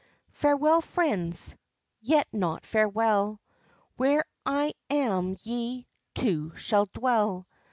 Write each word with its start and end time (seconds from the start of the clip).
Farewell, 0.31 0.81
friends! 0.81 1.55
Yet 2.01 2.27
not 2.33 2.65
farewell 2.65 3.39
Where 3.97 4.25
I 4.43 4.73
am 4.89 5.37
ye, 5.43 5.85
too, 6.15 6.55
shall 6.55 6.87
dwell. 6.87 7.45